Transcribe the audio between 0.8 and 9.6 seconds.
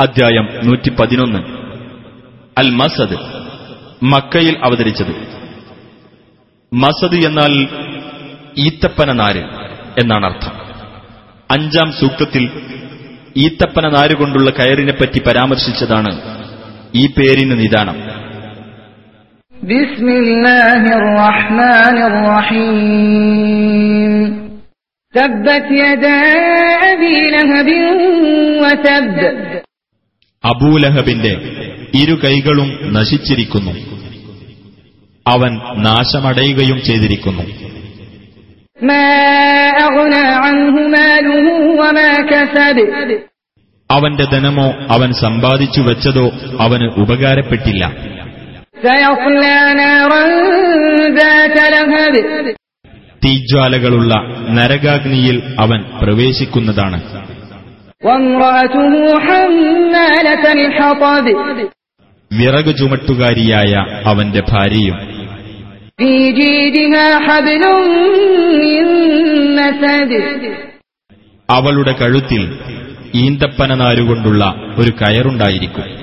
പതിനൊന്ന് അൽ മസദ് മക്കയിൽ അവതരിച്ചത്. മസദ് എന്നാൽ ഈത്തപ്പന നാര്